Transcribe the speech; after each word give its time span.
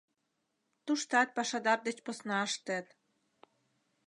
Туштат 0.85 1.29
пашадар 1.37 1.79
деч 1.87 1.97
посна 2.05 2.39
ыштет. 2.47 2.87